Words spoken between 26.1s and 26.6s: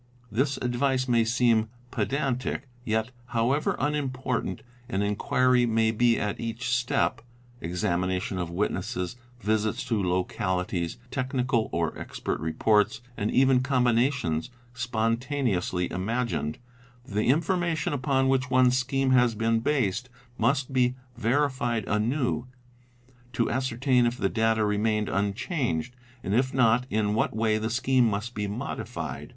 and, if